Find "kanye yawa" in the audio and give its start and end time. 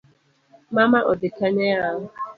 1.37-2.07